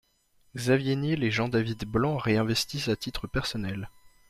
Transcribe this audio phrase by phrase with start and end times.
[0.55, 3.87] Xavier Niel et Jean-David Blanc réinvestissent à titre personnel.